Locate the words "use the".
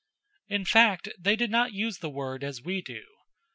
1.73-2.09